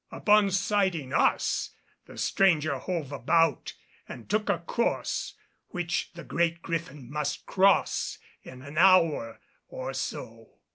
Upon 0.09 0.49
sighting 0.49 1.13
us 1.13 1.75
the 2.07 2.17
stranger 2.17 2.79
hove 2.79 3.11
about 3.11 3.73
and 4.09 4.27
took 4.27 4.49
a 4.49 4.57
course 4.57 5.35
which 5.67 6.11
the 6.13 6.23
Great 6.23 6.63
Griffin 6.63 7.07
must 7.07 7.45
cross 7.45 8.17
in 8.41 8.63
an 8.63 8.79
hour 8.79 9.39
or 9.67 9.93
so. 9.93 10.55